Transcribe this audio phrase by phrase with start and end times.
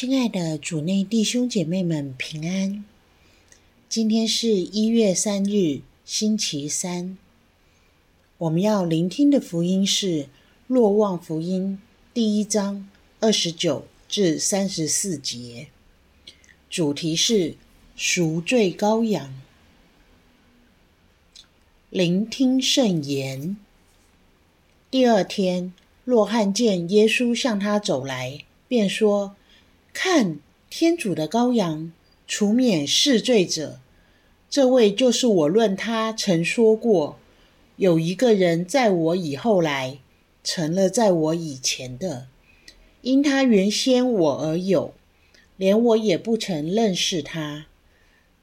[0.00, 2.84] 亲爱的主内弟兄姐妹们平安。
[3.88, 7.18] 今天是一月三日，星期三。
[8.36, 10.06] 我们要聆听的福音是
[10.68, 11.80] 《若望福音》
[12.14, 12.88] 第一章
[13.18, 15.66] 二十九至三十四节，
[16.70, 17.56] 主题是
[17.96, 19.34] 赎罪羔羊。
[21.90, 23.56] 聆听圣言。
[24.92, 29.34] 第二天，若翰见耶稣向他走来，便说。
[30.00, 30.38] 看，
[30.70, 31.92] 天主的羔羊，
[32.28, 33.80] 除免世罪者。
[34.48, 37.18] 这位就是我论他曾说过，
[37.74, 39.98] 有一个人在我以后来，
[40.44, 42.28] 成了在我以前的，
[43.02, 44.94] 因他原先我而有，
[45.56, 47.66] 连我也不曾认识他。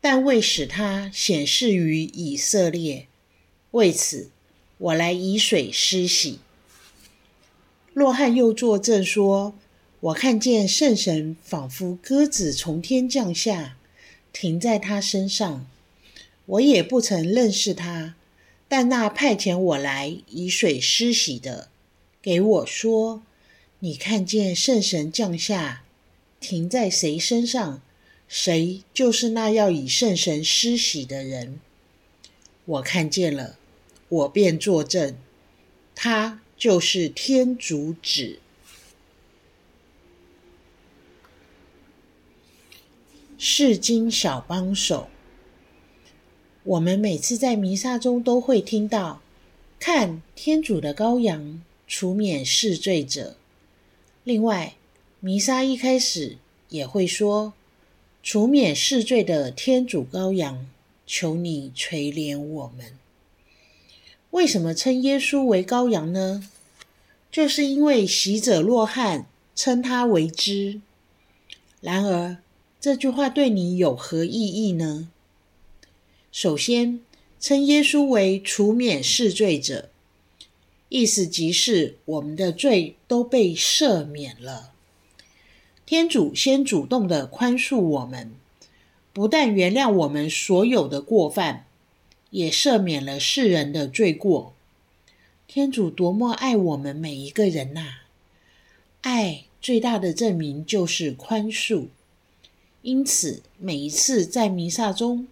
[0.00, 3.06] 但为使他显示于以色列，
[3.70, 4.28] 为此
[4.78, 6.40] 我来以水施洗。
[7.92, 9.54] 若翰又作证说。
[10.04, 13.78] 我看见圣神仿佛鸽子从天降下，
[14.34, 15.66] 停在他身上。
[16.44, 18.14] 我也不曾认识他，
[18.68, 21.70] 但那派遣我来以水施洗的，
[22.20, 23.22] 给我说
[23.80, 25.84] ：“你看见圣神降下，
[26.38, 27.80] 停在谁身上，
[28.28, 31.58] 谁就是那要以圣神施洗的人。”
[32.66, 33.56] 我看见了，
[34.10, 35.16] 我便作证，
[35.94, 38.40] 他就是天主子。
[43.46, 45.08] 世经小帮手，
[46.62, 49.20] 我们每次在弥撒中都会听到
[49.78, 53.36] “看天主的羔羊，除免世罪者”。
[54.24, 54.76] 另外，
[55.20, 56.38] 弥撒一开始
[56.70, 57.52] 也会说
[58.24, 60.66] “除免世罪的天主羔羊，
[61.06, 62.98] 求你垂怜我们”。
[64.32, 66.48] 为什么称耶稣为羔羊呢？
[67.30, 70.80] 就是因为洗者若翰称他为之。
[71.82, 72.38] 然而，
[72.84, 75.08] 这句话对你有何意义呢？
[76.30, 77.00] 首先，
[77.40, 79.88] 称耶稣为除免世罪者，
[80.90, 84.74] 意思即是我们的罪都被赦免了。
[85.86, 88.32] 天主先主动的宽恕我们，
[89.14, 91.64] 不但原谅我们所有的过犯，
[92.28, 94.52] 也赦免了世人的罪过。
[95.48, 98.02] 天主多么爱我们每一个人呐、啊！
[99.00, 101.86] 爱最大的证明就是宽恕。
[102.84, 105.26] 因此，每一次在弥撒中，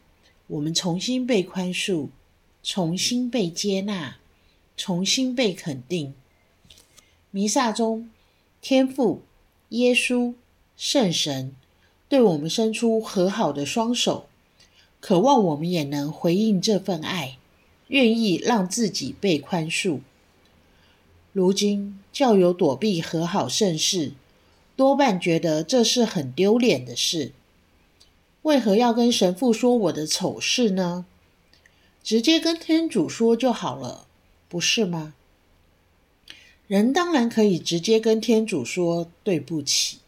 [0.46, 2.08] 我们重新被宽恕，
[2.62, 4.16] 重新被接纳，
[4.74, 6.14] 重新被肯定。
[7.30, 8.08] 弥撒中，
[8.62, 9.20] 天父、
[9.68, 10.32] 耶稣、
[10.78, 11.54] 圣神
[12.08, 14.24] 对我们伸出和好的双手，
[14.98, 17.36] 渴望我们也能回应这份爱，
[17.88, 20.00] 愿意让自己被宽恕。
[21.34, 24.12] 如今，教友躲避和好圣事，
[24.74, 27.32] 多半觉得这是很丢脸的事。
[28.42, 31.06] 为何要跟神父说我的丑事呢？
[32.02, 34.06] 直接跟天主说就好了，
[34.48, 35.14] 不是吗？
[36.66, 39.98] 人当然可以直接跟天主说对不起，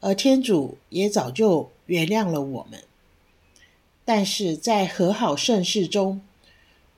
[0.00, 2.82] 而天主也早就原谅了我们。
[4.04, 6.20] 但是在和好圣事中，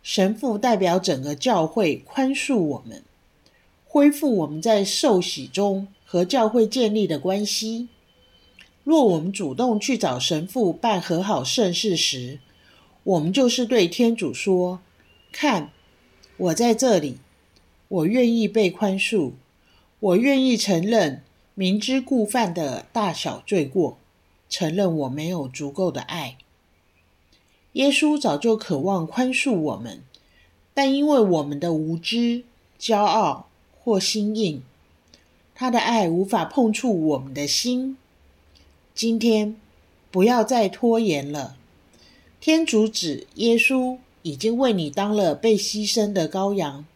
[0.02, 3.04] 神父代表整个教会宽恕我们，
[3.86, 7.86] 恢复我们在受洗中和教会建立的关系。
[8.86, 12.38] 若我们主动去找神父办和好圣事时，
[13.02, 14.78] 我们就是对天主说
[15.32, 15.72] ：“看，
[16.36, 17.18] 我在这里，
[17.88, 19.32] 我愿意被宽恕，
[19.98, 21.24] 我愿意承认
[21.56, 23.98] 明知故犯的大小罪过，
[24.48, 26.36] 承认我没有足够的爱。”
[27.74, 30.00] 耶稣早就渴望宽恕我们，
[30.72, 32.44] 但因为我们的无知、
[32.78, 33.48] 骄傲
[33.80, 34.62] 或心硬，
[35.56, 37.96] 他的爱无法碰触我们的心。
[38.96, 39.54] 今天
[40.10, 41.58] 不要再拖延了，
[42.40, 46.86] 天主子耶稣已经为你当了被牺牲的羔羊，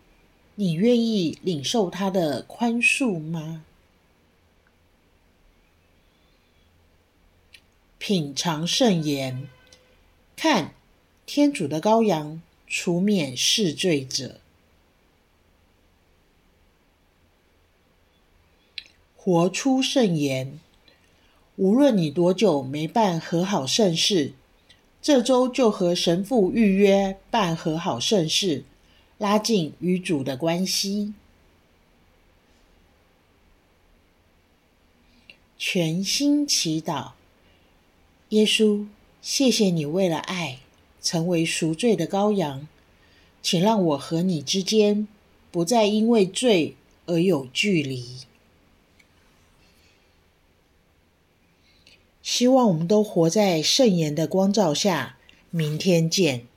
[0.54, 3.66] 你愿意领受他的宽恕吗？
[7.98, 9.46] 品尝圣言，
[10.34, 10.72] 看，
[11.26, 14.40] 天主的羔羊，除免世罪者，
[19.14, 20.58] 活出圣言。
[21.60, 24.32] 无论你多久没办和好圣事，
[25.02, 28.64] 这周就和神父预约办和好圣事，
[29.18, 31.12] 拉近与主的关系。
[35.58, 37.10] 全心祈祷，
[38.30, 38.86] 耶稣，
[39.20, 40.60] 谢谢你为了爱，
[41.02, 42.66] 成为赎罪的羔羊，
[43.42, 45.06] 请让我和你之间
[45.50, 48.29] 不再因为罪而有距离。
[52.30, 55.16] 希望我们都活在圣言的光照下。
[55.50, 56.49] 明天见。